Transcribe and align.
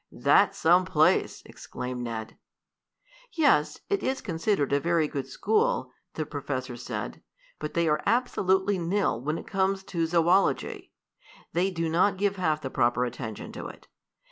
"That's 0.11 0.57
some 0.57 0.83
place!" 0.85 1.43
exclaimed 1.45 2.01
Ned. 2.01 2.35
"Yes, 3.33 3.81
it 3.87 4.01
is 4.01 4.19
considered 4.19 4.73
a 4.73 4.79
very 4.79 5.07
good 5.07 5.27
school," 5.27 5.91
the 6.15 6.25
professor 6.25 6.75
said, 6.75 7.21
"but 7.59 7.75
they 7.75 7.87
are 7.87 8.01
absolutely 8.07 8.79
nil 8.79 9.21
when 9.21 9.37
it 9.37 9.45
comes 9.45 9.83
to 9.83 10.07
zoology. 10.07 10.91
They 11.53 11.69
do 11.69 11.87
not 11.87 12.17
give 12.17 12.37
half 12.37 12.61
the 12.61 12.71
proper 12.71 13.05
attention 13.05 13.51
to 13.51 13.67
it. 13.67 13.87